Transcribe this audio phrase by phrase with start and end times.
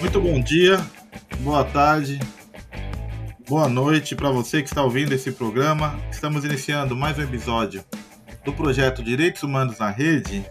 [0.00, 0.80] Muito bom dia,
[1.40, 2.18] boa tarde,
[3.46, 6.00] boa noite para você que está ouvindo esse programa.
[6.10, 7.84] Estamos iniciando mais um episódio
[8.42, 10.42] do projeto Direitos Humanos na Rede.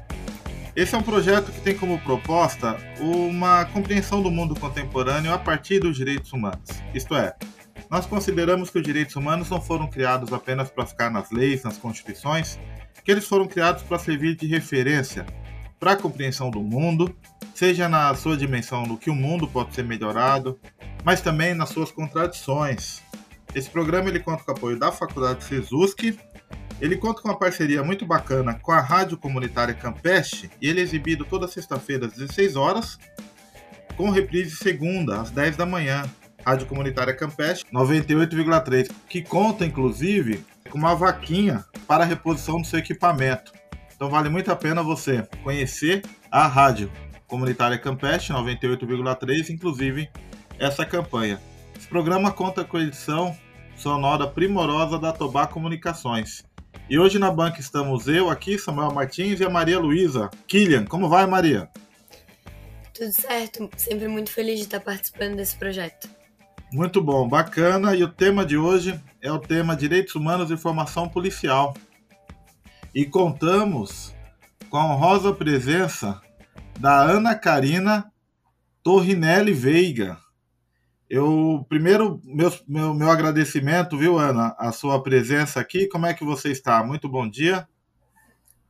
[0.73, 5.79] Esse é um projeto que tem como proposta uma compreensão do mundo contemporâneo a partir
[5.79, 6.69] dos direitos humanos.
[6.93, 7.35] Isto é,
[7.89, 11.77] nós consideramos que os direitos humanos não foram criados apenas para ficar nas leis, nas
[11.77, 12.57] constituições,
[13.03, 15.25] que eles foram criados para servir de referência
[15.77, 17.13] para a compreensão do mundo,
[17.53, 20.57] seja na sua dimensão no que o mundo pode ser melhorado,
[21.03, 23.01] mas também nas suas contradições.
[23.53, 26.17] Esse programa ele conta com o apoio da Faculdade Sesuski
[26.81, 30.83] ele conta com uma parceria muito bacana com a Rádio Comunitária Campeste e ele é
[30.83, 32.97] exibido toda sexta-feira às 16 horas,
[33.95, 36.03] com reprise segunda às 10 da manhã.
[36.43, 42.79] Rádio Comunitária Campeste 98,3, que conta inclusive com uma vaquinha para a reposição do seu
[42.79, 43.53] equipamento.
[43.95, 46.91] Então vale muito a pena você conhecer a Rádio
[47.27, 50.09] Comunitária Campeste 98,3, inclusive
[50.57, 51.39] essa campanha.
[51.77, 53.37] Esse programa conta com a edição
[53.75, 56.43] sonora primorosa da Tobá Comunicações.
[56.91, 60.29] E hoje na banca estamos eu aqui, Samuel Martins e a Maria Luísa.
[60.45, 61.69] Kilian, como vai, Maria?
[62.93, 66.09] Tudo certo, sempre muito feliz de estar participando desse projeto.
[66.69, 67.95] Muito bom, bacana.
[67.95, 71.73] E o tema de hoje é o tema Direitos Humanos e Formação Policial.
[72.93, 74.13] E contamos
[74.69, 76.19] com a honrosa presença
[76.77, 78.11] da Ana Karina
[78.83, 80.17] Torrinelli Veiga.
[81.13, 85.85] Eu primeiro meu, meu, meu agradecimento, viu, Ana, a sua presença aqui.
[85.89, 86.81] Como é que você está?
[86.85, 87.67] Muito bom dia.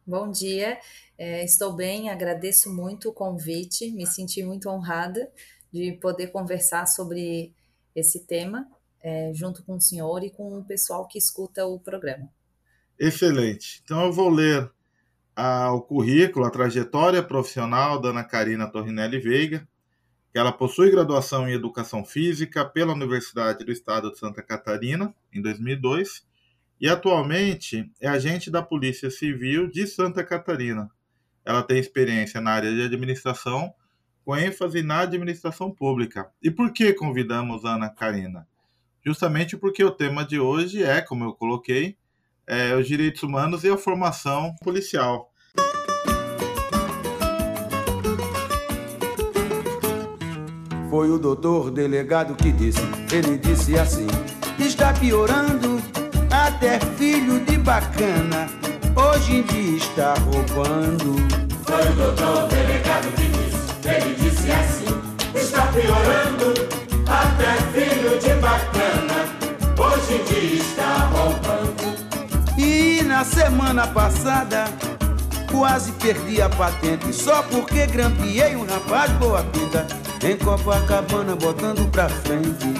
[0.07, 0.79] Bom dia,
[1.19, 5.31] é, estou bem, agradeço muito o convite, me senti muito honrada
[5.71, 7.53] de poder conversar sobre
[7.95, 8.67] esse tema
[9.03, 12.27] é, junto com o senhor e com o pessoal que escuta o programa.
[12.97, 13.81] Excelente.
[13.83, 14.67] Então eu vou ler
[15.35, 19.67] a, o currículo, a trajetória profissional da Ana Karina Torrinelli Veiga
[20.31, 25.41] que ela possui graduação em Educação Física pela Universidade do Estado de Santa Catarina, em
[25.41, 26.25] 2002,
[26.79, 30.89] e atualmente é agente da Polícia Civil de Santa Catarina.
[31.43, 33.73] Ela tem experiência na área de administração,
[34.23, 36.31] com ênfase na administração pública.
[36.41, 38.47] E por que convidamos a Ana Karina?
[39.05, 41.97] Justamente porque o tema de hoje é, como eu coloquei,
[42.47, 45.30] é, os direitos humanos e a formação policial.
[50.91, 52.81] Foi o doutor delegado que disse,
[53.13, 54.07] ele disse assim:
[54.59, 55.81] Está piorando,
[56.29, 58.49] até filho de bacana,
[58.93, 61.15] hoje em dia está roubando.
[61.63, 64.85] Foi o doutor delegado que disse, ele disse assim:
[65.33, 66.53] Está piorando,
[67.07, 69.29] até filho de bacana,
[69.79, 72.57] hoje em dia está roubando.
[72.57, 74.65] E na semana passada,
[75.49, 79.87] quase perdi a patente, só porque grampeei um rapaz boa pinta
[80.23, 82.73] em Copacabana botando pra frente.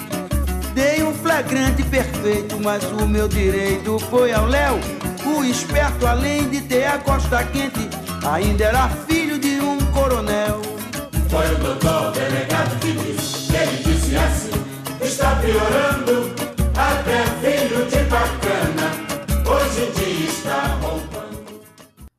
[0.74, 4.80] Dei um flagrante perfeito, mas o meu direito foi ao Léo.
[5.26, 7.90] O esperto, além de ter a costa quente,
[8.26, 10.62] ainda era filho de um coronel.
[11.30, 14.52] Foi o doutor delegado que disse, ele disse assim:
[15.02, 16.34] está piorando,
[16.76, 18.92] até filho de bacana,
[19.50, 21.62] hoje em dia está roubando.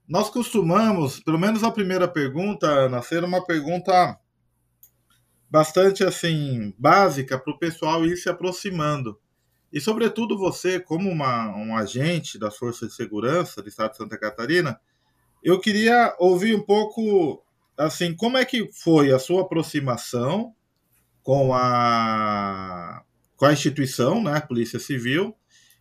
[0.08, 4.18] Nós costumamos, pelo menos a primeira pergunta, Ana, ser uma pergunta
[5.52, 9.20] bastante assim básica para o pessoal ir se aproximando.
[9.70, 14.16] E, sobretudo, você, como uma, um agente das Forças de Segurança do Estado de Santa
[14.16, 14.80] Catarina,
[15.44, 17.44] eu queria ouvir um pouco,
[17.76, 20.54] assim, como é que foi a sua aproximação
[21.22, 23.02] com a,
[23.36, 25.36] com a instituição, né, Polícia Civil,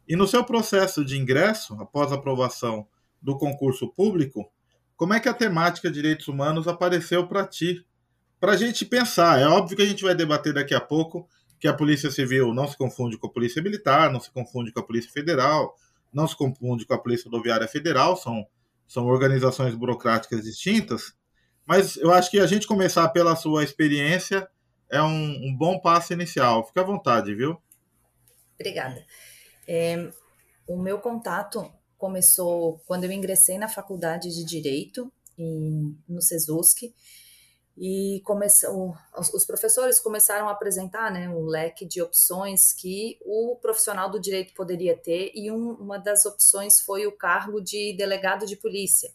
[0.06, 2.86] e no seu processo de ingresso, após a aprovação
[3.22, 4.52] do concurso público,
[4.98, 7.86] como é que a temática direitos humanos apareceu para ti
[8.42, 9.40] para a gente pensar.
[9.40, 11.30] É óbvio que a gente vai debater daqui a pouco
[11.60, 14.80] que a Polícia Civil não se confunde com a Polícia Militar, não se confunde com
[14.80, 15.78] a Polícia Federal,
[16.12, 18.44] não se confunde com a Polícia Rodoviária Federal, são,
[18.88, 21.14] são organizações burocráticas distintas.
[21.68, 24.50] Mas eu acho que a gente começar pela sua experiência
[24.90, 26.66] é um, um bom passo inicial.
[26.66, 27.62] Fique à vontade, viu?
[28.60, 29.06] Obrigada.
[29.68, 30.12] É,
[30.68, 36.92] o meu contato começou quando eu ingressei na faculdade de Direito, em, no SESUSC,
[37.78, 38.96] e começou,
[39.34, 44.54] os professores começaram a apresentar né, um leque de opções que o profissional do direito
[44.54, 49.12] poderia ter, e um, uma das opções foi o cargo de delegado de polícia.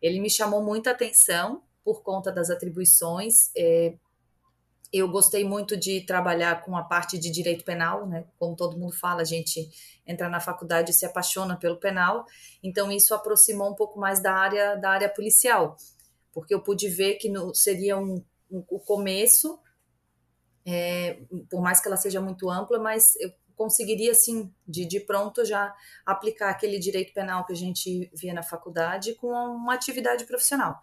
[0.00, 3.94] Ele me chamou muita atenção por conta das atribuições, é,
[4.92, 8.24] eu gostei muito de trabalhar com a parte de direito penal, né?
[8.38, 9.70] Como todo mundo fala, a gente
[10.04, 12.26] entra na faculdade e se apaixona pelo penal,
[12.60, 15.76] então isso aproximou um pouco mais da área da área policial,
[16.32, 19.58] porque eu pude ver que no, seria um, um, o começo,
[20.64, 25.44] é, por mais que ela seja muito ampla, mas eu conseguiria, assim, de, de pronto
[25.44, 25.74] já
[26.06, 30.80] aplicar aquele direito penal que a gente via na faculdade com uma atividade profissional.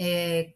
[0.00, 0.52] É,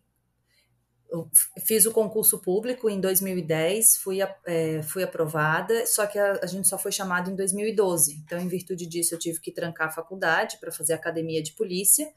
[1.12, 1.31] eu
[1.66, 6.66] fiz o concurso público em 2010, fui, é, fui aprovada, só que a, a, gente
[6.66, 8.22] só foi chamado em 2012.
[8.25, 12.12] Então, em virtude disso, eu tive que trancar a faculdade para fazer academia de polícia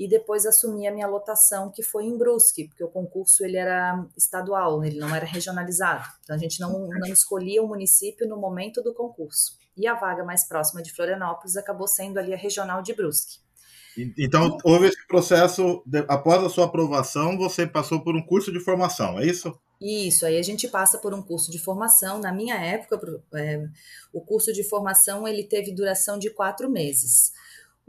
[0.00, 4.02] e depois assumi a minha lotação, que foi em Brusque, porque o concurso ele era
[4.16, 6.08] estadual, ele não era regionalizado.
[6.22, 9.58] Então, a gente não, não escolhia o município no momento do concurso.
[9.76, 13.40] E a vaga mais próxima de Florianópolis acabou sendo ali a regional de Brusque.
[14.18, 18.58] Então, houve esse processo, de, após a sua aprovação, você passou por um curso de
[18.58, 19.54] formação, é isso?
[19.78, 22.18] Isso, aí a gente passa por um curso de formação.
[22.18, 22.98] Na minha época,
[23.34, 23.66] é,
[24.14, 27.32] o curso de formação ele teve duração de quatro meses.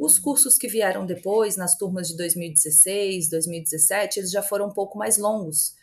[0.02, 4.98] Os cursos que vieram depois, nas turmas de 2016, 2017, eles já foram um pouco
[4.98, 5.76] mais longos,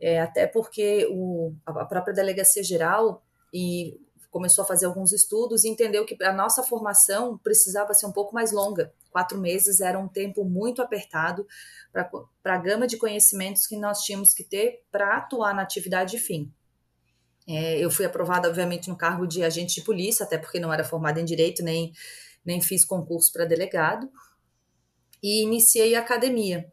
[0.00, 3.24] é, até porque o, a própria Delegacia Geral
[3.54, 4.00] e
[4.32, 8.34] começou a fazer alguns estudos e entendeu que a nossa formação precisava ser um pouco
[8.34, 8.92] mais longa.
[9.12, 11.46] Quatro meses era um tempo muito apertado
[11.92, 12.10] para
[12.56, 16.52] a gama de conhecimentos que nós tínhamos que ter para atuar na atividade de fim.
[17.46, 20.82] É, eu fui aprovada, obviamente, no cargo de agente de polícia, até porque não era
[20.82, 21.92] formada em direito, nem,
[22.44, 24.10] nem fiz concurso para delegado,
[25.22, 26.66] e iniciei a academia.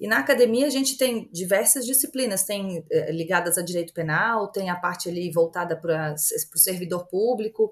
[0.00, 4.68] E na academia a gente tem diversas disciplinas, tem é, ligadas a direito penal, tem
[4.68, 7.70] a parte ali voltada para o servidor público,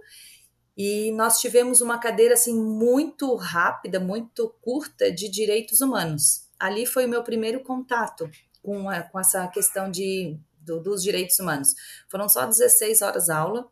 [0.77, 6.49] e nós tivemos uma cadeira assim muito rápida, muito curta de direitos humanos.
[6.59, 8.31] Ali foi o meu primeiro contato
[8.63, 11.75] com, a, com essa questão de, do, dos direitos humanos.
[12.09, 13.69] Foram só 16 horas aula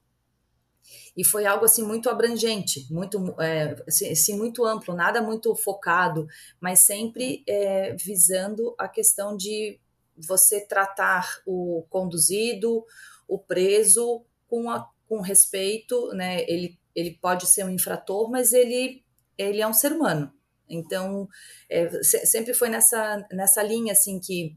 [1.17, 6.27] e foi algo assim muito abrangente, muito é, assim, assim, muito amplo, nada muito focado,
[6.61, 9.79] mas sempre é, visando a questão de
[10.17, 12.85] você tratar o conduzido,
[13.27, 16.45] o preso com, a, com respeito, né?
[16.49, 19.05] Ele ele pode ser um infrator, mas ele,
[19.37, 20.33] ele é um ser humano.
[20.69, 21.29] Então,
[21.69, 24.57] é, sempre foi nessa, nessa linha assim que,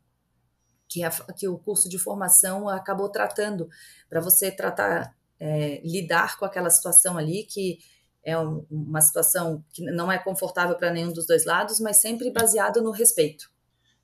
[0.87, 3.67] que, a, que o curso de formação acabou tratando,
[4.09, 7.77] para você tratar, é, lidar com aquela situação ali que
[8.23, 12.31] é um, uma situação que não é confortável para nenhum dos dois lados, mas sempre
[12.31, 13.51] baseado no respeito.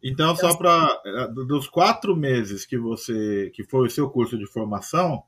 [0.03, 4.37] Então, então só para é, dos quatro meses que você que foi o seu curso
[4.37, 5.23] de formação,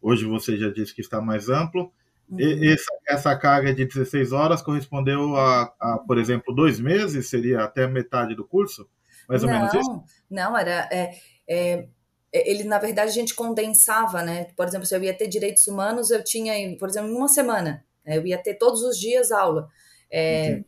[0.00, 1.92] hoje você já disse que está mais amplo.
[2.28, 2.38] Uhum.
[2.40, 7.28] Essa, essa, carga de 16 horas correspondeu a, a, por exemplo, dois meses?
[7.28, 8.88] Seria até metade do curso?
[9.28, 10.04] Mais ou não, menos isso?
[10.30, 10.88] Não, era.
[10.92, 11.18] É,
[11.48, 11.88] é,
[12.32, 14.48] ele, na verdade, a gente condensava, né?
[14.56, 17.84] Por exemplo, se eu ia ter direitos humanos, eu tinha, por exemplo, em uma semana.
[18.04, 18.18] Né?
[18.18, 19.68] Eu ia ter todos os dias aula.
[20.10, 20.62] É,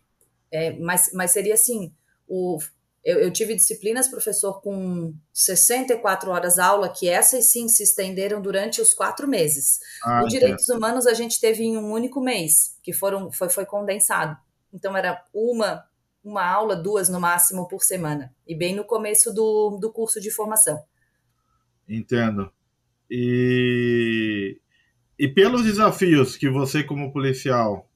[0.50, 1.94] é, mas, mas seria assim:
[2.26, 2.58] o,
[3.04, 8.80] eu, eu, tive disciplinas, professor, com 64 horas aula, que essas sim se estenderam durante
[8.80, 9.78] os quatro meses.
[10.04, 10.74] Ah, o Direitos é.
[10.74, 14.36] Humanos a gente teve em um único mês, que foram, foi, foi condensado.
[14.72, 15.84] Então era uma,
[16.22, 18.34] uma aula, duas no máximo por semana.
[18.46, 20.82] E bem no começo do, do curso de formação.
[21.90, 22.52] Entendo.
[23.10, 24.60] E,
[25.18, 27.90] e pelos desafios que você, como policial,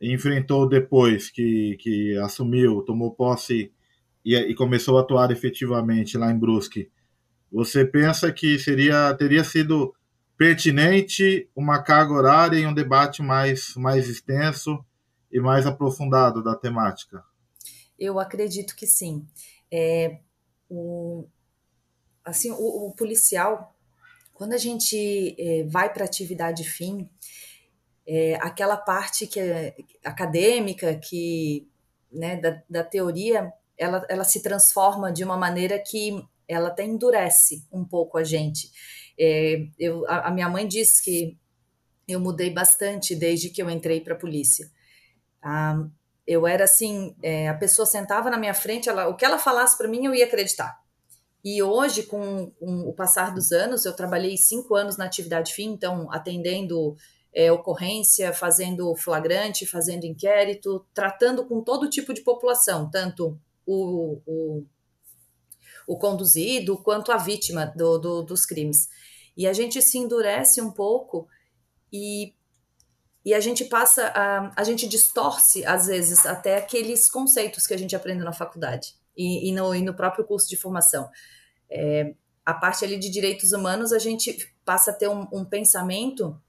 [0.00, 3.72] enfrentou depois que, que assumiu, tomou posse
[4.24, 6.88] e, e começou a atuar efetivamente lá em Brusque,
[7.50, 9.94] você pensa que seria teria sido
[10.36, 14.84] pertinente uma carga horária e um debate mais, mais extenso
[15.32, 17.24] e mais aprofundado da temática?
[17.98, 19.26] Eu acredito que sim.
[19.72, 20.18] É,
[20.68, 21.26] o,
[22.26, 23.74] assim, o, o policial,
[24.34, 27.08] quando a gente é, vai para atividade fim,
[28.06, 31.68] é, aquela parte que é acadêmica, que
[32.12, 37.66] né, da, da teoria, ela, ela se transforma de uma maneira que ela até endurece
[37.72, 38.70] um pouco a gente.
[39.18, 41.36] É, eu, a, a, minha mãe diz que
[42.06, 44.70] eu mudei bastante desde que eu entrei para a polícia.
[45.42, 45.86] Ah,
[46.26, 49.76] eu era assim, é, a pessoa sentava na minha frente, ela, o que ela falasse
[49.78, 50.85] para mim eu ia acreditar.
[51.48, 55.68] E hoje, com, com, o passar dos anos, eu trabalhei cinco anos na atividade fim,
[55.68, 56.96] então atendendo
[57.32, 64.64] é, ocorrência, fazendo flagrante, fazendo inquérito, tratando com todo tipo de população, tanto o, o,
[65.86, 68.88] o conduzido quanto a vítima do, do, dos crimes.
[69.36, 71.28] E a gente se endurece um pouco
[71.92, 72.34] e,
[73.24, 77.78] e a gente passa, a, a gente distorce, às vezes, até aqueles conceitos que a
[77.78, 81.08] gente aprende na faculdade e, e, no, e no próprio curso de formação.
[81.70, 86.40] É, a parte ali de direitos humanos, a gente passa a ter um, um pensamento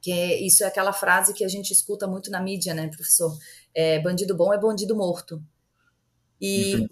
[0.00, 3.38] que é, isso é aquela frase que a gente escuta muito na mídia, né, professor?
[3.72, 5.40] É, bandido bom é bandido morto.
[6.40, 6.88] E uhum.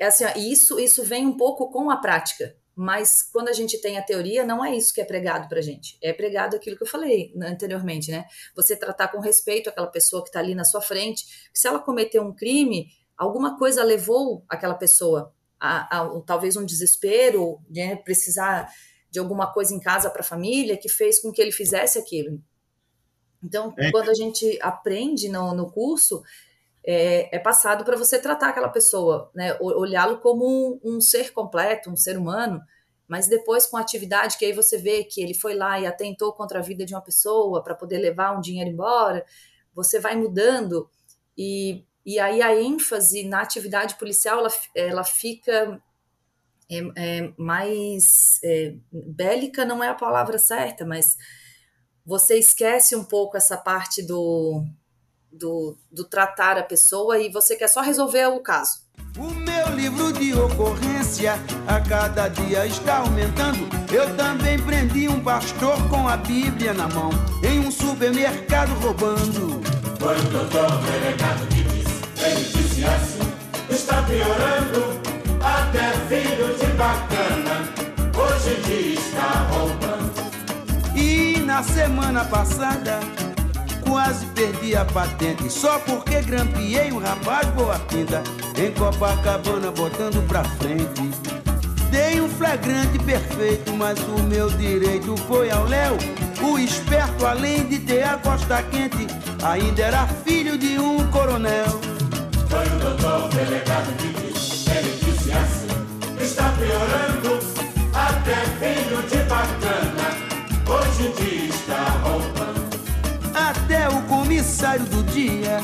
[0.00, 2.56] assim, isso, isso vem um pouco com a prática.
[2.76, 5.98] Mas quando a gente tem a teoria, não é isso que é pregado para gente.
[6.00, 8.26] É pregado aquilo que eu falei anteriormente, né?
[8.54, 11.48] Você tratar com respeito aquela pessoa que está ali na sua frente.
[11.52, 16.64] Se ela cometeu um crime, alguma coisa levou aquela pessoa a, a, a talvez um
[16.64, 17.96] desespero, né?
[17.96, 18.68] precisar
[19.10, 22.40] de alguma coisa em casa para a família que fez com que ele fizesse aquilo.
[23.42, 23.90] Então, é.
[23.90, 26.22] quando a gente aprende no, no curso,
[26.84, 29.56] é, é passado para você tratar aquela pessoa, né?
[29.60, 32.60] olhá-lo como um, um, ser completo, um ser humano,
[33.08, 36.32] mas depois com a atividade que aí você vê que ele foi lá e atentou
[36.32, 39.24] contra a vida de uma pessoa para poder levar um dinheiro embora,
[39.74, 40.88] você vai mudando
[41.36, 45.82] e, e aí a ênfase na atividade policial ela, ela fica
[46.70, 51.16] é, é mais é, bélica não é a palavra certa, mas
[52.04, 54.64] você esquece um pouco essa parte do,
[55.32, 58.86] do, do tratar a pessoa e você quer só resolver o caso.
[59.18, 61.34] O meu livro de ocorrência
[61.66, 63.66] a cada dia está aumentando.
[63.92, 67.10] Eu também prendi um pastor com a Bíblia na mão,
[67.42, 69.60] em um supermercado roubando.
[69.98, 71.55] Foi o doutor delegado
[72.26, 73.32] ele disse assim:
[73.70, 75.00] está piorando
[75.42, 77.68] até filho de bacana,
[78.16, 80.12] hoje em dia está roubando.
[80.94, 83.00] E na semana passada,
[83.88, 88.22] quase perdi a patente, só porque grampeei um rapaz boa pinta,
[88.56, 91.10] em Copacabana botando pra frente.
[91.90, 95.96] Dei um flagrante perfeito, mas o meu direito foi ao Léo.
[96.42, 99.06] O esperto, além de ter a costa quente,
[99.42, 101.95] ainda era filho de um coronel.
[102.86, 104.22] Doutor delegado que
[106.22, 107.40] está piorando,
[107.92, 110.06] até filho de bacana,
[110.68, 112.64] hoje em dia está roubando.
[113.34, 115.58] Até o comissário do dia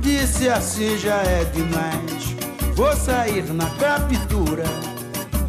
[0.00, 2.36] disse assim já é demais.
[2.76, 4.62] Vou sair na captura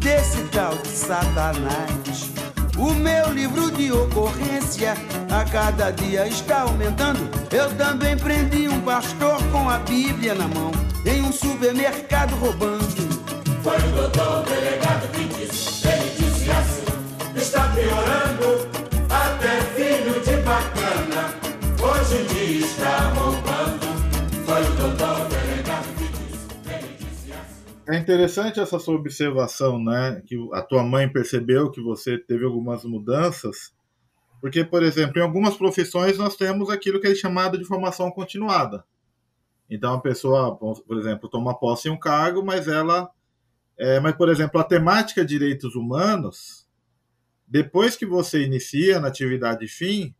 [0.00, 2.32] desse tal de Satanás.
[2.76, 4.94] O meu livro de ocorrência
[5.30, 7.30] a cada dia está aumentando.
[7.52, 12.84] Eu também prendi um pastor com a Bíblia na mão em um supermercado roubando.
[13.62, 16.84] Foi o doutor delegado que disse, ele disse assim:
[17.36, 18.68] está piorando,
[19.08, 21.34] até filho de bacana,
[21.82, 23.86] hoje em dia está roubando.
[24.44, 27.64] Foi o doutor delegado que disse, ele disse assim.
[27.88, 30.22] É interessante essa sua observação, né?
[30.26, 33.72] Que a tua mãe percebeu que você teve algumas mudanças.
[34.40, 38.82] Porque, por exemplo, em algumas profissões nós temos aquilo que é chamado de formação continuada.
[39.70, 43.08] Então, a pessoa, por exemplo, toma posse em um cargo, mas ela
[43.82, 46.68] é, mas, por exemplo, a temática direitos humanos,
[47.48, 50.14] depois que você inicia na atividade fim,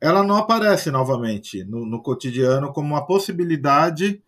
[0.00, 4.22] ela não aparece novamente no, no cotidiano como uma possibilidade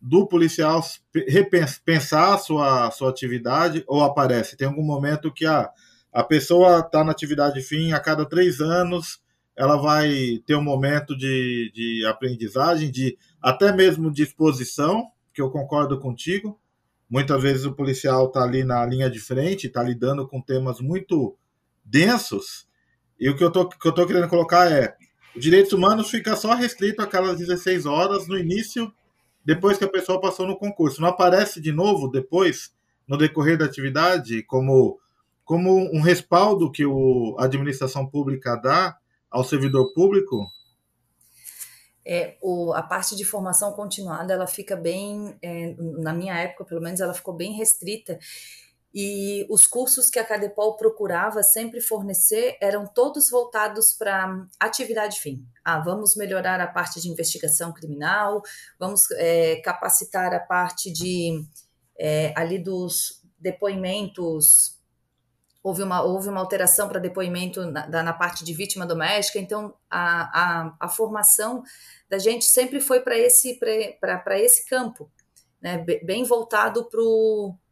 [0.00, 0.80] do policial
[1.26, 4.56] repensar sua, sua atividade ou aparece?
[4.56, 5.68] Tem algum momento que a,
[6.12, 9.20] a pessoa está na atividade fim a cada três anos,
[9.56, 15.50] ela vai ter um momento de, de aprendizagem, de até mesmo de exposição, que eu
[15.50, 16.58] concordo contigo,
[17.08, 21.36] Muitas vezes o policial está ali na linha de frente, está lidando com temas muito
[21.84, 22.66] densos,
[23.20, 24.96] e o que eu tô, que eu tô querendo colocar é:
[25.36, 28.92] os direitos humanos fica só restrito aquelas 16 horas no início,
[29.44, 31.00] depois que a pessoa passou no concurso.
[31.00, 32.72] Não aparece de novo depois,
[33.06, 34.98] no decorrer da atividade, como,
[35.44, 38.96] como um respaldo que o, a administração pública dá
[39.34, 40.46] ao servidor público
[42.06, 46.80] é, o, a parte de formação continuada ela fica bem, é, na minha época pelo
[46.80, 48.18] menos, ela ficou bem restrita.
[48.96, 55.44] E os cursos que a Cadepol procurava sempre fornecer eram todos voltados para atividade fim.
[55.64, 58.40] Ah, vamos melhorar a parte de investigação criminal,
[58.78, 61.44] vamos é, capacitar a parte de
[61.98, 64.80] é, ali dos depoimentos
[65.64, 70.68] houve uma, houve uma alteração para depoimento na, na, parte de vítima doméstica, então a,
[70.68, 71.62] a, a formação
[72.06, 73.58] da gente sempre foi para esse,
[74.36, 75.10] esse campo,
[75.62, 76.86] né, bem voltado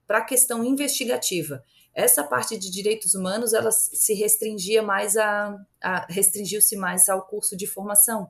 [0.07, 1.63] para a questão investigativa.
[1.95, 7.55] Essa parte de direitos humanos ela se restringia mais a, a restringiu-se mais ao curso
[7.55, 8.27] de formação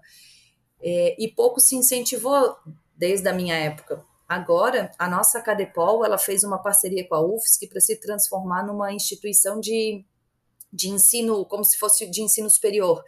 [0.82, 2.56] é, e pouco se incentivou
[2.96, 4.04] desde a minha época.
[4.32, 8.92] Agora, a nossa Cadepol ela fez uma parceria com a UFSC para se transformar numa
[8.92, 10.04] instituição de,
[10.72, 13.04] de ensino, como se fosse de ensino superior.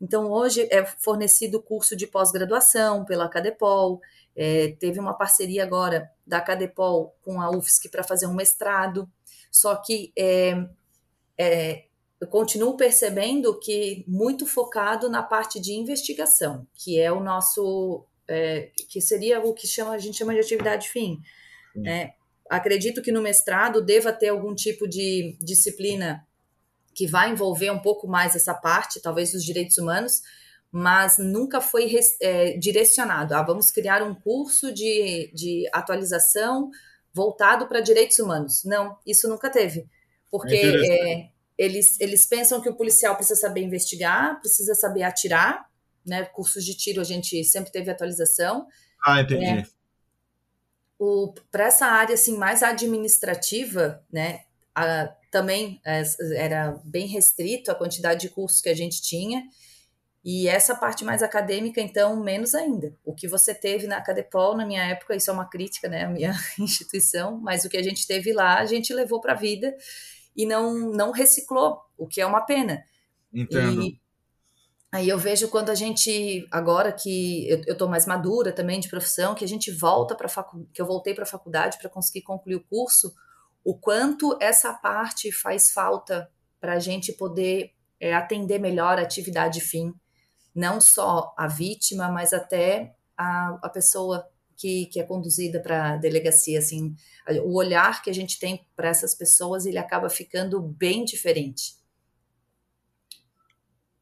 [0.00, 4.00] Então, hoje é fornecido curso de pós-graduação pela Cadepol,
[4.36, 9.10] é, teve uma parceria agora da Cadepol com a UFSC para fazer um mestrado.
[9.50, 10.66] Só que é,
[11.36, 11.84] é,
[12.20, 18.70] eu continuo percebendo que muito focado na parte de investigação, que é o nosso, é,
[18.88, 21.20] que seria o que chama, a gente chama de atividade fim.
[21.74, 22.12] Né?
[22.48, 26.26] Acredito que no mestrado deva ter algum tipo de disciplina
[26.94, 30.22] que vai envolver um pouco mais essa parte, talvez dos direitos humanos,
[30.70, 33.34] mas nunca foi é, direcionado.
[33.34, 36.70] Ah, vamos criar um curso de, de atualização
[37.12, 38.64] voltado para direitos humanos.
[38.64, 39.88] Não, isso nunca teve.
[40.30, 45.69] Porque é, eles, eles pensam que o policial precisa saber investigar, precisa saber atirar,
[46.10, 46.24] né?
[46.24, 48.66] Cursos de tiro a gente sempre teve atualização.
[49.02, 49.46] Ah, entendi.
[49.46, 49.62] É,
[51.52, 54.40] Para essa área assim mais administrativa, né?
[54.74, 56.02] A, também é,
[56.34, 59.44] era bem restrito a quantidade de cursos que a gente tinha.
[60.22, 62.94] E essa parte mais acadêmica, então, menos ainda.
[63.04, 66.08] O que você teve na Cadepol, na minha época, isso é uma crítica, né, à
[66.08, 69.74] minha instituição, mas o que a gente teve lá, a gente levou para a vida
[70.36, 72.84] e não, não reciclou, o que é uma pena.
[73.32, 73.82] Entendo.
[73.82, 74.00] E
[74.92, 79.34] aí eu vejo quando a gente, agora que eu, tô mais madura também de profissão,
[79.34, 82.56] que a gente volta para facu que eu voltei para a faculdade para conseguir concluir
[82.56, 83.14] o curso,
[83.64, 86.30] o quanto essa parte faz falta
[86.60, 89.94] para a gente poder é, atender melhor a atividade fim,
[90.54, 95.96] não só a vítima, mas até a, a pessoa que, que é conduzida para a
[95.96, 96.94] delegacia, assim,
[97.44, 101.79] o olhar que a gente tem para essas pessoas, ele acaba ficando bem diferente.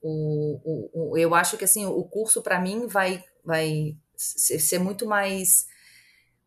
[0.01, 5.07] O, o, o eu acho que assim o curso para mim vai vai ser muito
[5.07, 5.67] mais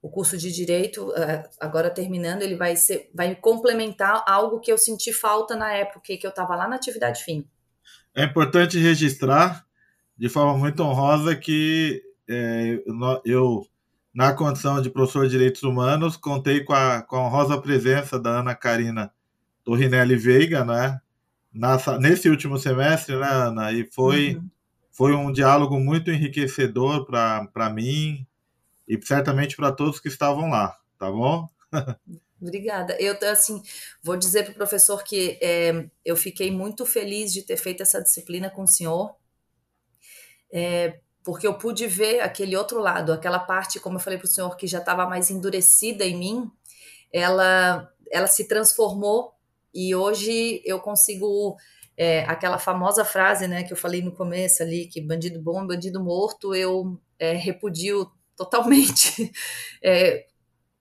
[0.02, 4.78] o curso de direito é, agora terminando ele vai ser vai complementar algo que eu
[4.78, 7.46] senti falta na época que eu estava lá na atividade fim
[8.16, 9.66] é importante registrar
[10.18, 12.82] de forma muito honrosa que é,
[13.26, 13.66] eu
[14.14, 18.40] na condição de professor de Direitos Humanos, contei com a, com a honrosa presença da
[18.40, 19.12] Ana Karina
[19.64, 21.00] Torrinelli Veiga, né?
[21.54, 23.72] Nessa, nesse último semestre, né, Ana?
[23.72, 24.50] E foi, uhum.
[24.92, 28.26] foi um diálogo muito enriquecedor para mim
[28.88, 31.50] e certamente para todos que estavam lá, tá bom?
[32.42, 32.96] Obrigada.
[33.00, 33.62] Eu, assim,
[34.02, 38.02] vou dizer para o professor que é, eu fiquei muito feliz de ter feito essa
[38.02, 39.16] disciplina com o senhor,
[40.52, 44.30] é, porque eu pude ver aquele outro lado, aquela parte, como eu falei para o
[44.30, 46.52] senhor, que já estava mais endurecida em mim,
[47.14, 49.36] ela, ela se transformou
[49.74, 51.58] e hoje eu consigo
[51.98, 56.04] é, aquela famosa frase, né, que eu falei no começo ali, que bandido bom, bandido
[56.04, 59.32] morto, eu é, repudio totalmente.
[59.84, 60.26] É,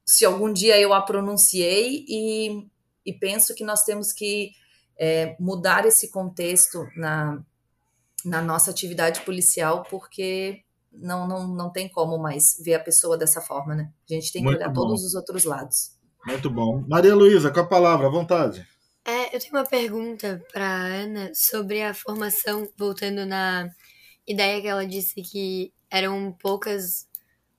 [0.05, 2.67] se algum dia eu a pronunciei e,
[3.05, 4.53] e penso que nós temos que
[4.99, 7.43] é, mudar esse contexto na,
[8.25, 13.41] na nossa atividade policial, porque não, não, não tem como mais ver a pessoa dessa
[13.41, 13.91] forma, né?
[14.09, 14.83] A gente tem que Muito olhar bom.
[14.83, 15.97] todos os outros lados.
[16.27, 16.85] Muito bom.
[16.87, 18.67] Maria Luísa, com a palavra, à vontade.
[19.33, 23.71] Eu tenho uma pergunta para Ana sobre a formação, voltando na
[24.27, 27.09] ideia que ela disse que eram poucas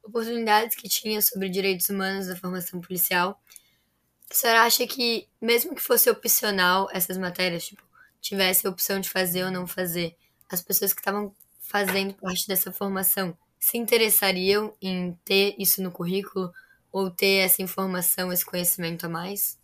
[0.04, 3.42] oportunidades que tinha sobre direitos humanos da formação policial.
[4.32, 7.84] A senhora acha que, mesmo que fosse opcional essas matérias, tipo,
[8.22, 10.18] tivesse a opção de fazer ou não fazer,
[10.50, 16.52] as pessoas que estavam fazendo parte dessa formação se interessariam em ter isso no currículo
[16.92, 19.61] ou ter essa informação, esse conhecimento a mais?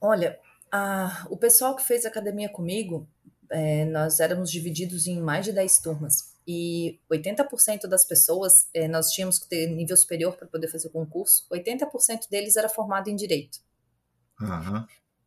[0.00, 0.38] Olha,
[0.72, 3.08] a, o pessoal que fez academia comigo,
[3.50, 6.34] é, nós éramos divididos em mais de 10 turmas.
[6.46, 10.90] E 80% das pessoas, é, nós tínhamos que ter nível superior para poder fazer o
[10.90, 13.58] concurso, 80% deles era formado em direito.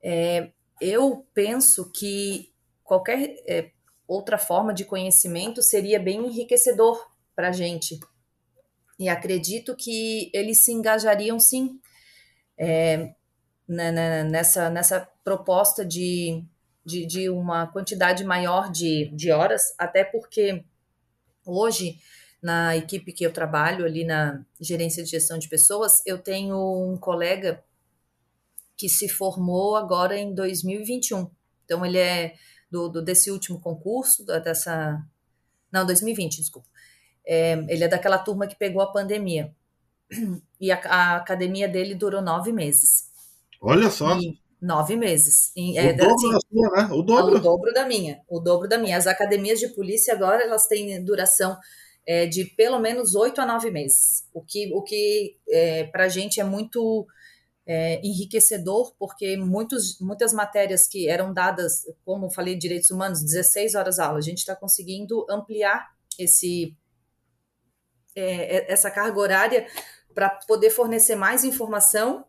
[0.01, 2.51] É, eu penso que
[2.83, 3.71] qualquer é,
[4.07, 7.99] outra forma de conhecimento seria bem enriquecedor para a gente.
[8.99, 11.79] E acredito que eles se engajariam sim
[12.57, 13.13] é,
[13.67, 16.43] na, na, nessa, nessa proposta de,
[16.85, 20.63] de, de, uma quantidade maior de, de horas, até porque
[21.45, 21.99] hoje,
[22.41, 26.97] na equipe que eu trabalho, ali na gerência de gestão de pessoas, eu tenho um
[26.97, 27.63] colega
[28.75, 31.29] que se formou agora em 2021.
[31.65, 32.35] Então, ele é
[32.69, 35.01] do, do desse último concurso, dessa.
[35.71, 36.67] Não, 2020, desculpa.
[37.25, 39.55] É, ele é daquela turma que pegou a pandemia.
[40.59, 43.11] E a, a academia dele durou nove meses.
[43.63, 44.17] Olha só.
[44.17, 45.53] E, nove meses.
[45.55, 46.93] E, o é, dobro assim, da sua, né?
[46.93, 47.37] O dobro.
[47.37, 48.21] O dobro da minha.
[48.27, 48.97] O dobro da minha.
[48.97, 51.57] As academias de polícia agora elas têm duração
[52.05, 54.27] é, de pelo menos oito a nove meses.
[54.33, 57.07] O que, o que é, para a gente é muito
[57.65, 63.75] é, enriquecedor, porque muitos, muitas matérias que eram dadas, como eu falei, direitos humanos, 16
[63.75, 66.75] horas aula, a gente está conseguindo ampliar esse,
[68.13, 69.67] é, é essa carga horária
[70.13, 72.25] para poder fornecer mais informação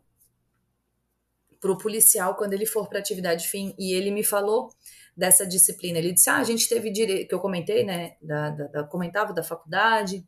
[1.65, 3.73] para o policial quando ele for para atividade fim.
[3.79, 4.69] E ele me falou
[5.17, 5.97] dessa disciplina.
[5.97, 8.15] Ele disse: Ah, a gente teve direito, que eu comentei, né?
[8.21, 10.23] Da, da, da, comentava da faculdade.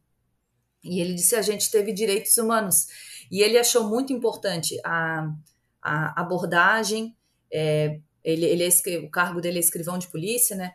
[0.84, 2.88] E ele disse: a gente teve direitos humanos.
[3.32, 5.32] E ele achou muito importante a,
[5.80, 7.16] a abordagem.
[7.54, 10.74] É, ele, ele é, o cargo dele é escrivão de polícia, né?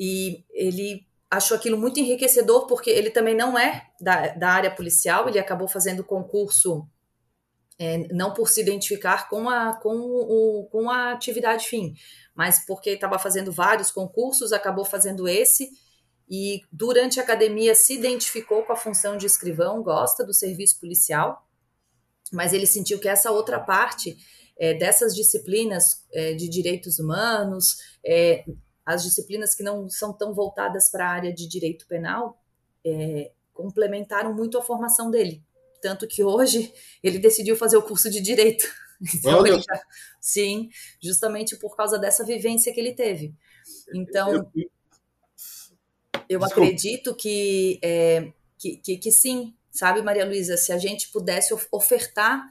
[0.00, 5.28] E ele achou aquilo muito enriquecedor, porque ele também não é da, da área policial,
[5.28, 6.88] ele acabou fazendo concurso
[7.78, 11.94] é, não por se identificar com a, com, o, com a atividade fim,
[12.34, 15.70] mas porque estava fazendo vários concursos, acabou fazendo esse,
[16.28, 21.46] e durante a academia se identificou com a função de escrivão, gosta do serviço policial,
[22.32, 24.16] mas ele sentiu que essa outra parte
[24.56, 28.44] é, dessas disciplinas é, de direitos humanos, é,
[28.86, 32.38] as disciplinas que não são tão voltadas para a área de direito penal,
[32.84, 35.42] é, complementaram muito a formação dele.
[35.84, 38.64] Tanto que hoje ele decidiu fazer o curso de direito.
[39.12, 39.82] Então, já,
[40.18, 40.70] sim,
[41.02, 43.34] justamente por causa dessa vivência que ele teve.
[43.92, 44.50] Então,
[46.26, 51.52] eu acredito que, é, que, que, que, sim, sabe, Maria Luísa, se a gente pudesse
[51.72, 52.48] ofertar,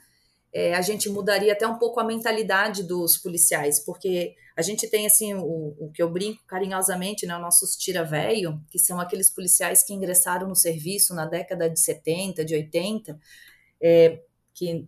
[0.53, 5.07] é, a gente mudaria até um pouco a mentalidade dos policiais, porque a gente tem,
[5.07, 9.83] assim, o, o que eu brinco carinhosamente, né, os nossos tira-véio, que são aqueles policiais
[9.83, 13.19] que ingressaram no serviço na década de 70, de 80,
[13.81, 14.21] é,
[14.53, 14.87] que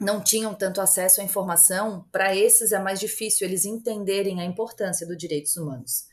[0.00, 5.06] não tinham tanto acesso à informação, para esses é mais difícil eles entenderem a importância
[5.06, 6.06] dos direitos humanos.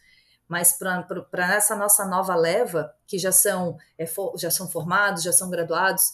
[0.47, 5.31] Mas para essa nossa nova leva, que já são, é, for, já são formados, já
[5.31, 6.11] são graduados,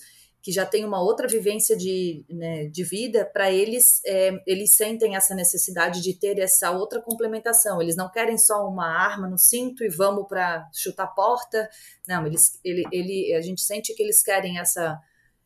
[0.47, 5.13] que já têm uma outra vivência de, né, de vida, para eles, é, eles sentem
[5.13, 7.81] essa necessidade de ter essa outra complementação.
[7.81, 11.69] Eles não querem só uma arma no cinto e vamos para chutar a porta.
[12.07, 14.97] Não, eles, ele, ele, a gente sente que eles querem essa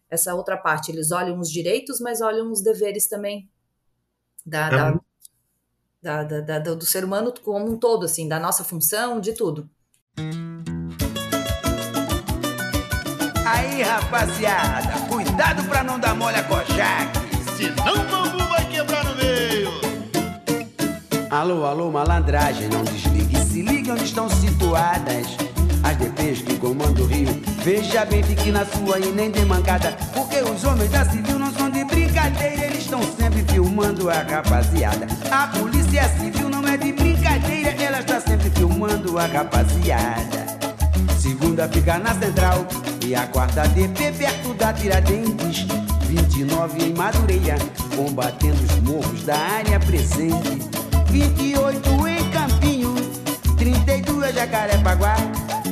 [0.08, 0.92] essa outra parte.
[0.92, 3.50] Eles olham os direitos, mas olham os deveres também
[4.46, 5.00] da, é.
[6.00, 9.68] da, da, da, do ser humano como um todo, assim, da nossa função, de tudo.
[13.52, 17.20] Aí, rapaziada, cuidado pra não dar mole a cojaque,
[17.58, 19.70] senão o bambu vai quebrar no meio.
[21.30, 25.36] Alô, alô, malandragem, não desligue, se ligue onde estão situadas
[25.84, 27.42] as DPs que comando o Rio.
[27.62, 31.52] Veja bem, fique na sua e nem de mancada, porque os homens da civil não
[31.52, 35.08] são de brincadeira, eles estão sempre filmando a rapaziada.
[35.30, 40.42] A polícia civil não é de brincadeira, ela está sempre filmando a rapaziada.
[41.20, 42.66] Segunda fica na central
[43.15, 45.65] a quarta DP perto da Tiradentes.
[46.08, 47.56] 29 em Madureira,
[47.95, 50.60] combatendo os morros da área presente.
[51.10, 52.95] 28 em Campinho,
[53.58, 55.15] 32 Jacarepaguá.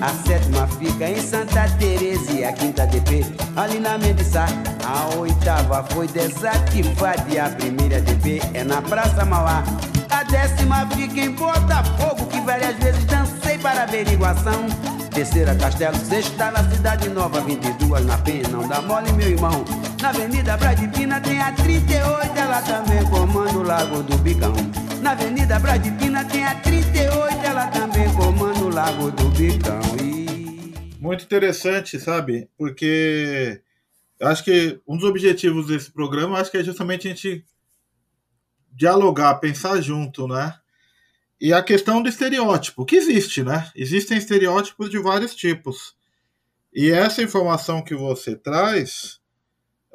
[0.01, 3.25] A sétima fica em Santa Teresa e a quinta DP
[3.55, 4.45] ali na Mendissá.
[4.85, 9.63] A oitava foi desativada e a primeira DP é na Praça Mauá.
[10.09, 14.88] A décima fica em Botafogo, que várias vezes dancei para averiguação.
[15.11, 19.65] Terceira Castelo, sexta na Cidade Nova, 22 na Penha, não dá mole meu irmão.
[20.01, 24.53] Na Avenida Bradipina tem a 38, ela também comanda o Lago do Bicão.
[25.01, 29.81] Na Avenida Bradipina tem a 38, ela também comanda o Lago do Bicão.
[30.01, 30.73] E...
[30.99, 32.49] Muito interessante, sabe?
[32.57, 33.61] Porque
[34.21, 37.43] acho que um dos objetivos desse programa acho que é justamente a gente
[38.71, 40.58] dialogar, pensar junto, né?
[41.39, 43.71] E a questão do estereótipo, que existe, né?
[43.75, 45.95] Existem estereótipos de vários tipos.
[46.73, 49.19] E essa informação que você traz,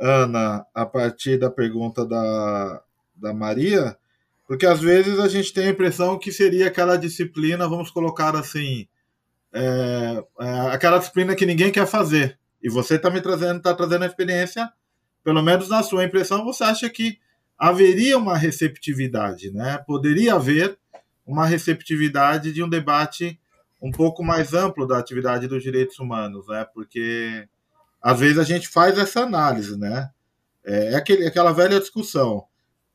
[0.01, 2.83] Ana, a partir da pergunta da,
[3.15, 3.97] da Maria,
[4.47, 8.89] porque às vezes a gente tem a impressão que seria aquela disciplina, vamos colocar assim,
[9.53, 12.39] é, é, aquela disciplina que ninguém quer fazer.
[12.63, 14.73] E você está me trazendo, está trazendo a experiência,
[15.23, 17.19] pelo menos na sua impressão, você acha que
[17.57, 19.79] haveria uma receptividade, né?
[19.87, 20.79] Poderia haver
[21.27, 23.41] uma receptividade de um debate
[23.81, 26.67] um pouco mais amplo da atividade dos direitos humanos, né?
[26.73, 27.47] Porque
[28.01, 30.11] às vezes a gente faz essa análise, né?
[30.65, 32.47] É, é aquele, aquela velha discussão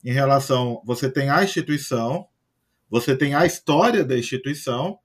[0.04, 2.28] em relação, você tem a instituição,
[2.90, 4.98] você tem a história da instituição,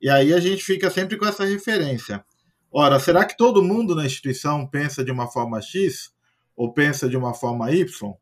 [0.00, 2.24] e aí a gente fica sempre com essa referência.
[2.70, 6.12] Ora, será que todo mundo na instituição pensa de uma forma X
[6.54, 8.14] ou pensa de uma forma Y?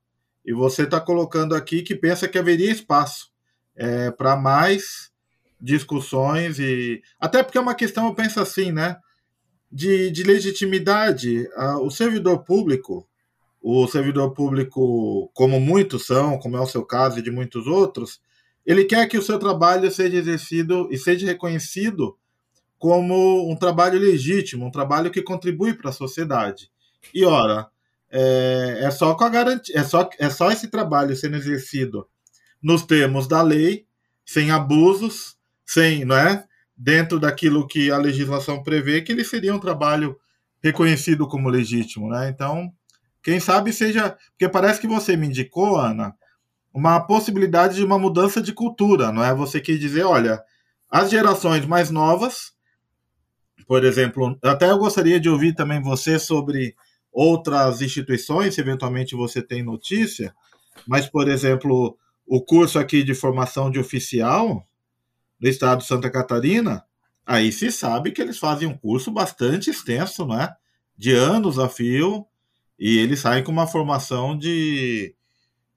[0.45, 3.34] E você está colocando aqui que pensa que haveria espaço
[3.77, 5.13] é, para mais
[5.61, 8.97] discussões e até porque é uma questão, eu penso assim, né,
[9.71, 11.49] de, de legitimidade.
[11.81, 13.09] o servidor público,
[13.61, 18.21] o servidor público, como muitos são, como é o seu caso e de muitos outros,
[18.65, 22.17] ele quer que o seu trabalho seja exercido e seja reconhecido
[22.79, 26.71] como um trabalho legítimo, um trabalho que contribui para a sociedade.
[27.15, 27.69] E ora,
[28.11, 32.07] é, é só com a garantia, é só, é só esse trabalho sendo exercido
[32.65, 33.85] nos termos da lei,
[34.25, 36.43] sem abusos, sem, não é?
[36.75, 40.17] Dentro daquilo que a legislação prevê, que ele seria um trabalho
[40.63, 42.31] reconhecido como legítimo, né?
[42.31, 42.73] Então,
[43.23, 46.15] quem sabe seja, porque parece que você me indicou, Ana,
[46.73, 49.35] uma possibilidade de uma mudança de cultura, não é?
[49.35, 50.43] Você quer dizer, olha,
[50.91, 52.55] as gerações mais novas,
[53.67, 56.75] por exemplo, até eu gostaria de ouvir também você sobre
[57.13, 60.35] outras instituições, se eventualmente você tem notícia,
[60.89, 64.67] mas, por exemplo, o curso aqui de formação de oficial
[65.41, 66.85] no estado de Santa Catarina,
[67.27, 70.55] aí se sabe que eles fazem um curso bastante extenso, né?
[70.97, 72.27] De anos a fio,
[72.79, 75.15] e eles saem com uma formação de.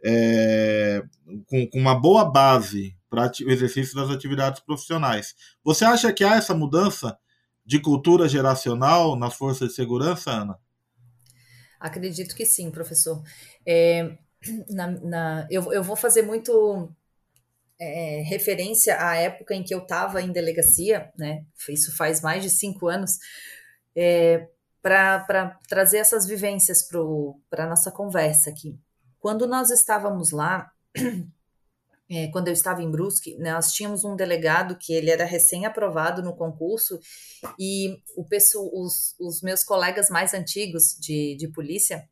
[0.03, 1.03] É,
[1.47, 5.35] com, com uma boa base para o exercício das atividades profissionais.
[5.63, 7.17] Você acha que há essa mudança
[7.65, 10.59] de cultura geracional nas forças de segurança, Ana?
[11.79, 13.21] Acredito que sim, professor.
[13.65, 14.17] É,
[14.69, 16.89] na, na, eu, eu vou fazer muito
[17.79, 21.43] é, referência à época em que eu estava em delegacia, né?
[21.69, 23.17] Isso faz mais de cinco anos,
[23.95, 24.47] é,
[24.81, 26.87] para trazer essas vivências
[27.49, 28.79] para a nossa conversa aqui.
[29.19, 30.71] Quando nós estávamos lá,
[32.09, 36.35] é, quando eu estava em Brusque, nós tínhamos um delegado que ele era recém-aprovado no
[36.35, 36.99] concurso
[37.59, 42.07] e o pessoal, os, os meus colegas mais antigos de, de polícia,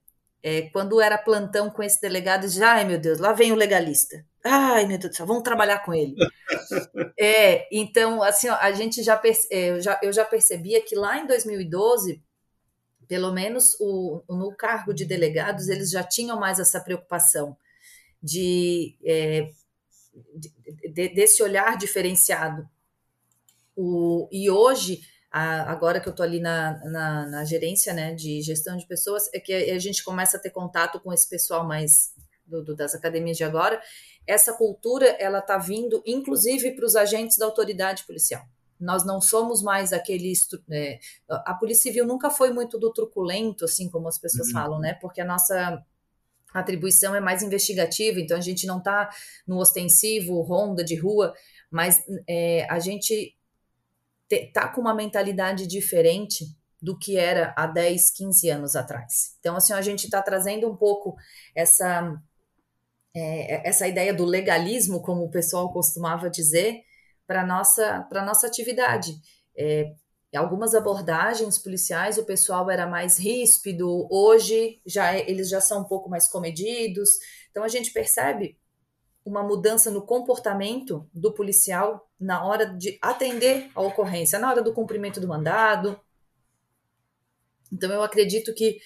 [0.46, 4.24] é, quando era plantão com esse delegado, já, ai meu Deus, lá vem o legalista.
[4.44, 6.14] Ai meu Deus do céu, vamos trabalhar com ele.
[7.20, 11.18] é, então, assim, ó, a gente já, é, eu já, eu já percebia que lá
[11.18, 12.22] em 2012
[13.08, 17.58] pelo menos o, no cargo de delegados, eles já tinham mais essa preocupação
[18.22, 19.52] de, é,
[20.92, 22.70] de desse olhar diferenciado.
[23.76, 25.02] O, e hoje,
[25.38, 29.30] a, agora que eu estou ali na, na, na, gerência né, de gestão de pessoas,
[29.34, 32.13] é que a gente começa a ter contato com esse pessoal mais
[32.48, 33.82] do, do, das academias de agora.
[34.26, 38.45] Essa cultura ela está vindo, inclusive, para os agentes da autoridade policial.
[38.80, 40.32] Nós não somos mais aquele.
[40.71, 44.54] É, a Polícia Civil nunca foi muito do truculento, assim como as pessoas uhum.
[44.54, 44.98] falam, né?
[45.02, 45.84] Porque a nossa
[46.54, 49.10] atribuição é mais investigativa, então a gente não está
[49.45, 51.34] no ostensivo, ronda de rua,
[51.69, 53.35] mas é, a gente
[54.28, 56.46] te, tá com uma mentalidade diferente
[56.82, 59.36] do que era há 10, 15 anos atrás.
[59.40, 61.16] Então, assim, a gente está trazendo um pouco
[61.56, 62.16] essa,
[63.16, 66.84] é, essa ideia do legalismo, como o pessoal costumava dizer,
[67.26, 69.16] para nossa para nossa atividade.
[69.58, 69.94] É,
[70.36, 75.86] algumas abordagens policiais o pessoal era mais ríspido, hoje já é, eles já são um
[75.86, 77.10] pouco mais comedidos.
[77.50, 78.58] Então a gente percebe
[79.24, 84.73] uma mudança no comportamento do policial na hora de atender a ocorrência, na hora do
[84.73, 85.99] cumprimento do mandado.
[87.71, 88.80] Então eu acredito que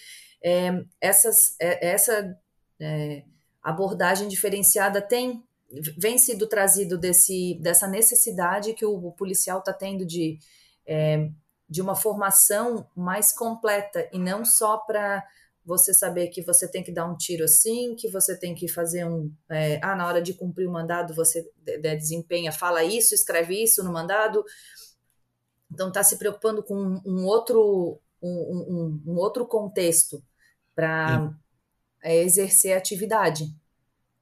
[0.43, 2.37] é, essas, é, essa
[2.79, 3.23] é,
[3.61, 5.43] abordagem diferenciada tem
[5.97, 10.39] vem sido trazido desse, dessa necessidade que o, policial está tendo de,
[10.85, 11.29] é,
[11.69, 15.23] de uma formação mais completa e não só para
[15.65, 19.05] você saber que você tem que dar um tiro assim, que você tem que fazer
[19.05, 19.31] um.
[19.49, 21.47] É, ah, na hora de cumprir o mandado você
[21.81, 24.43] desempenha, fala isso, escreve isso no mandado.
[25.71, 30.23] Então, está se preocupando com um outro, um, um, um outro contexto
[30.73, 31.31] para
[32.03, 33.45] é, exercer a atividade.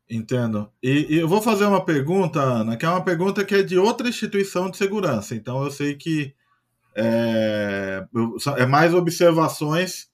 [0.09, 0.71] Entendo.
[0.81, 3.77] E, e, eu vou fazer uma pergunta, Ana, que é uma pergunta que é de
[3.77, 5.35] outra instituição de segurança.
[5.35, 6.33] Então eu sei que
[6.95, 8.05] é,
[8.57, 10.07] é mais observações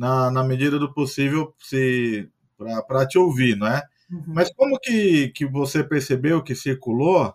[0.00, 1.54] na, na medida do possível
[2.88, 3.82] para te ouvir, não é?
[4.10, 4.24] Uhum.
[4.28, 7.34] Mas como que, que você percebeu que circulou?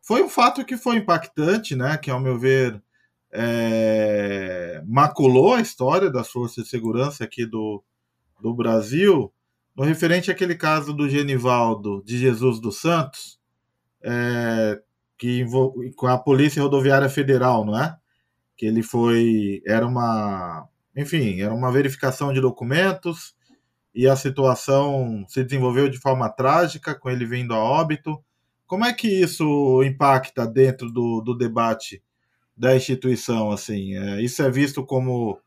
[0.00, 1.98] Foi um fato que foi impactante, né?
[1.98, 2.82] Que, ao meu ver,
[3.30, 7.84] é, maculou a história das forças de segurança aqui do,
[8.40, 9.30] do Brasil
[9.76, 13.38] no referente àquele caso do Genivaldo de Jesus dos Santos,
[14.02, 14.80] é,
[15.18, 15.44] que
[15.96, 17.94] com a Polícia Rodoviária Federal, não é?
[18.56, 19.62] Que ele foi.
[19.66, 20.66] Era uma.
[21.00, 23.34] Enfim, era uma verificação de documentos
[23.94, 28.22] e a situação se desenvolveu de forma trágica, com ele vindo a óbito.
[28.66, 32.02] Como é que isso impacta dentro do, do debate
[32.56, 33.50] da instituição?
[33.50, 35.40] Assim, é, isso é visto como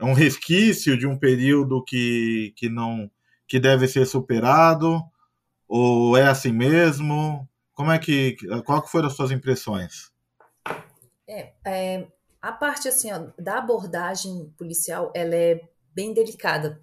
[0.00, 3.10] um resquício de um período que, que não
[3.46, 5.00] que deve ser superado?
[5.66, 7.48] Ou é assim mesmo?
[7.72, 8.36] Como é que.
[8.64, 10.10] Qual que foram as suas impressões?
[11.26, 12.08] É, é,
[12.40, 15.60] a parte assim, ó, da abordagem policial, ela é
[15.94, 16.78] bem delicada.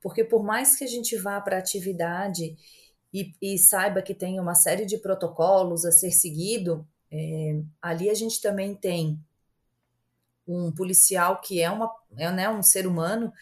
[0.00, 2.56] Porque por mais que a gente vá para a atividade
[3.12, 8.14] e, e, saiba que tem uma série de protocolos a ser seguido, é, ali a
[8.14, 9.18] gente também tem
[10.46, 13.32] um policial que é, uma, é né, um ser humano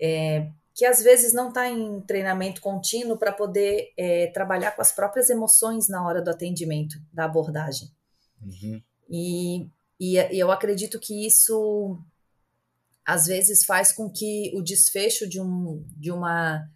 [0.00, 4.92] é, que às vezes não está em treinamento contínuo para poder é, trabalhar com as
[4.92, 7.90] próprias emoções na hora do atendimento, da abordagem.
[8.40, 8.82] Uhum.
[9.08, 9.68] E,
[10.00, 11.98] e, e eu acredito que isso
[13.04, 16.66] às vezes faz com que o desfecho de, um, de uma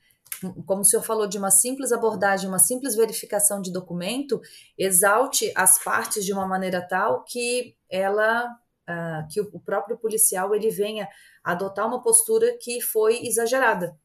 [0.66, 4.40] como o senhor falou, de uma simples abordagem, uma simples verificação de documento,
[4.76, 10.70] exalte as partes de uma maneira tal que ela, uh, que o próprio policial ele
[10.70, 11.08] venha
[11.42, 13.96] adotar uma postura que foi exagerada,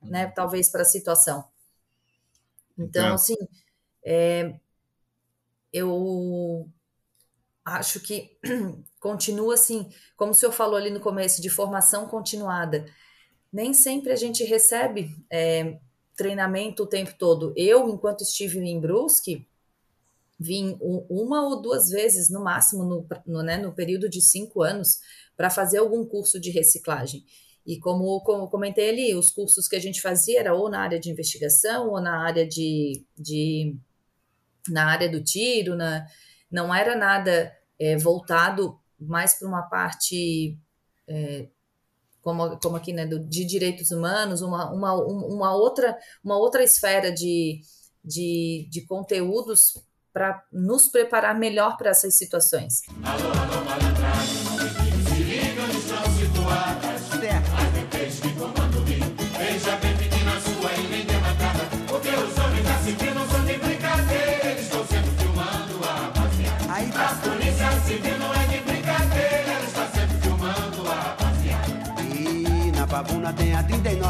[0.00, 0.26] né?
[0.26, 0.32] Uhum.
[0.34, 1.44] Talvez para a situação.
[2.78, 3.36] Então, assim,
[4.04, 4.54] é,
[5.72, 6.68] eu
[7.64, 8.36] acho que
[9.00, 12.86] continua assim, como o senhor falou ali no começo, de formação continuada
[13.52, 15.78] nem sempre a gente recebe é,
[16.16, 17.52] treinamento o tempo todo.
[17.54, 19.46] Eu, enquanto estive em Brusque,
[20.40, 25.00] vim uma ou duas vezes, no máximo, no, no, né, no período de cinco anos,
[25.36, 27.24] para fazer algum curso de reciclagem.
[27.66, 30.98] E como, como comentei ali, os cursos que a gente fazia era ou na área
[30.98, 33.04] de investigação, ou na área de.
[33.16, 33.76] de
[34.68, 36.06] na área do tiro, na,
[36.52, 40.56] não era nada é, voltado mais para uma parte
[41.08, 41.48] é,
[42.20, 47.10] como, como aqui, né, do, de direitos humanos, uma, uma, uma, outra, uma outra esfera
[47.10, 47.60] de,
[48.04, 52.82] de, de conteúdos para nos preparar melhor para essas situações.
[53.02, 53.62] Alô, alô,
[55.08, 56.81] se liga, estão situadas,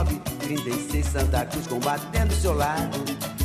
[0.02, 2.98] 39, 36 Santa Cruz combatendo seu lado.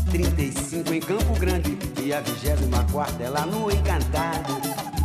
[0.09, 4.57] 35 em Campo Grande e a 24 é lá no Encantado.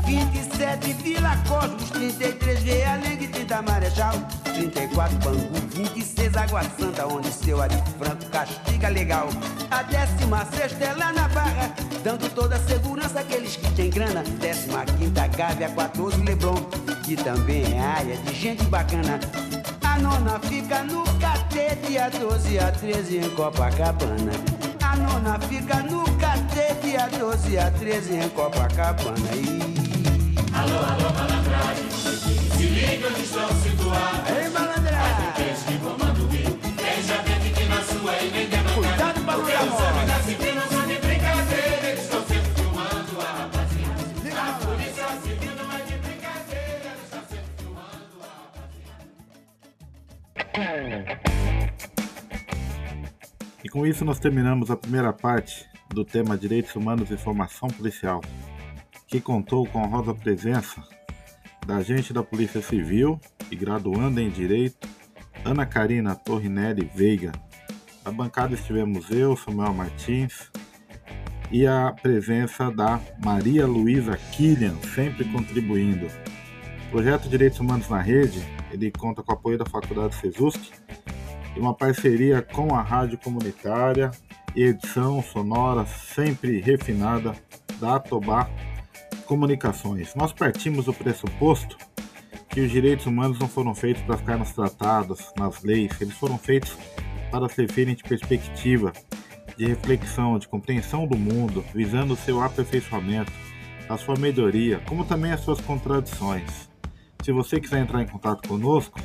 [0.07, 7.75] 27 Vila Cosmos, 33 Realengue, 30 Marechal, 34 Bangu, 26 Água Santa, onde seu Ari
[7.99, 9.29] Franco castiga legal.
[9.71, 14.23] A 16 é lá na Barra, dando toda a segurança àqueles que têm grana.
[14.23, 16.57] 15 Gávea, 14 Leblon,
[17.05, 19.19] que também é área de gente bacana.
[19.93, 24.33] A nona fica no KT, dia 12 a 13 em Copacabana.
[24.81, 29.19] A nona fica no KT, dia 12 a 13 em Copacabana.
[29.35, 29.61] E...
[30.55, 31.91] Alô, alô, malandragem,
[32.57, 34.31] se liga onde estão situados.
[34.31, 35.32] Ei, malandragem.
[53.65, 58.21] E com isso nós terminamos a primeira parte do tema Direitos Humanos e Formação Policial,
[59.07, 60.83] que contou com a rosa presença
[61.67, 64.89] da agente da Polícia Civil e graduanda em Direito,
[65.45, 67.33] Ana Karina Torrinelli Veiga.
[68.05, 70.51] Na bancada estivemos eu, Samuel Martins,
[71.51, 76.07] e a presença da Maria Luísa Killian, sempre contribuindo.
[76.87, 80.73] O projeto Direitos Humanos na Rede ele conta com o apoio da Faculdade Sesusk
[81.55, 84.11] e uma parceria com a Rádio Comunitária
[84.57, 87.35] e edição sonora sempre refinada
[87.79, 88.49] da Atobá
[89.27, 90.15] Comunicações.
[90.15, 91.77] Nós partimos do pressuposto
[92.49, 96.37] que os direitos humanos não foram feitos para ficar nos tratados, nas leis, eles foram
[96.37, 96.77] feitos
[97.31, 98.93] para servirem de perspectiva,
[99.57, 103.33] de reflexão, de compreensão do mundo, visando o seu aperfeiçoamento,
[103.89, 106.72] a sua melhoria, como também as suas contradições.
[107.23, 108.99] Se você quiser entrar em contato conosco,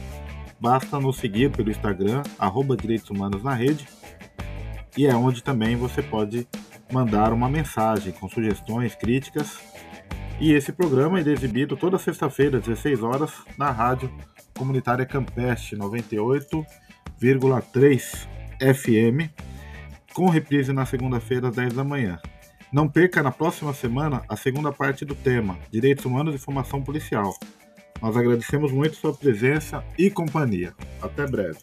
[0.60, 3.88] basta nos seguir pelo Instagram, arroba Direitos Humanos na Rede,
[4.98, 6.48] e é onde também você pode
[6.92, 9.60] mandar uma mensagem com sugestões, críticas.
[10.40, 14.12] E esse programa é exibido toda sexta-feira, às 16 horas, na Rádio
[14.58, 18.28] Comunitária Campeste 98,3
[18.60, 19.30] FM,
[20.16, 22.20] com reprise na segunda-feira às 10 da manhã.
[22.74, 27.38] Não perca na próxima semana a segunda parte do tema Direitos Humanos e Formação Policial.
[28.02, 30.74] Nós agradecemos muito sua presença e companhia.
[31.02, 31.60] Até breve.